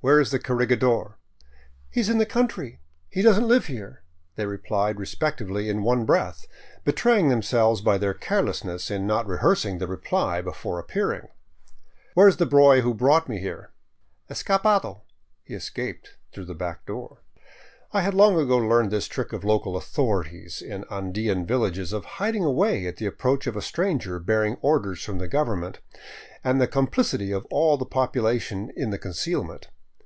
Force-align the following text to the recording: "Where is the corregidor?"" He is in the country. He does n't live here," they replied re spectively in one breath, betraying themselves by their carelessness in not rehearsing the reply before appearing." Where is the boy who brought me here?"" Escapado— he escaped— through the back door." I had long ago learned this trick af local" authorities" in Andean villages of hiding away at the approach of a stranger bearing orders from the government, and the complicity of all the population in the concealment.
"Where 0.00 0.20
is 0.20 0.30
the 0.30 0.38
corregidor?"" 0.38 1.16
He 1.90 1.98
is 2.00 2.08
in 2.08 2.18
the 2.18 2.24
country. 2.24 2.78
He 3.10 3.20
does 3.20 3.36
n't 3.36 3.48
live 3.48 3.66
here," 3.66 4.04
they 4.36 4.46
replied 4.46 4.96
re 5.00 5.04
spectively 5.06 5.68
in 5.68 5.82
one 5.82 6.04
breath, 6.06 6.46
betraying 6.84 7.30
themselves 7.30 7.80
by 7.80 7.98
their 7.98 8.14
carelessness 8.14 8.92
in 8.92 9.08
not 9.08 9.26
rehearsing 9.26 9.78
the 9.78 9.88
reply 9.88 10.40
before 10.40 10.78
appearing." 10.78 11.26
Where 12.14 12.28
is 12.28 12.36
the 12.36 12.46
boy 12.46 12.82
who 12.82 12.94
brought 12.94 13.28
me 13.28 13.40
here?"" 13.40 13.72
Escapado— 14.30 15.00
he 15.44 15.54
escaped— 15.54 16.10
through 16.32 16.44
the 16.44 16.54
back 16.54 16.86
door." 16.86 17.22
I 17.90 18.02
had 18.02 18.14
long 18.14 18.38
ago 18.38 18.56
learned 18.58 18.92
this 18.92 19.08
trick 19.08 19.32
af 19.32 19.42
local" 19.42 19.76
authorities" 19.76 20.62
in 20.62 20.84
Andean 20.92 21.44
villages 21.44 21.92
of 21.92 22.04
hiding 22.04 22.44
away 22.44 22.86
at 22.86 22.98
the 22.98 23.06
approach 23.06 23.48
of 23.48 23.56
a 23.56 23.60
stranger 23.60 24.20
bearing 24.20 24.58
orders 24.60 25.02
from 25.02 25.18
the 25.18 25.26
government, 25.26 25.80
and 26.44 26.60
the 26.60 26.68
complicity 26.68 27.32
of 27.32 27.46
all 27.50 27.76
the 27.76 27.84
population 27.84 28.70
in 28.76 28.90
the 28.90 28.98
concealment. 28.98 29.70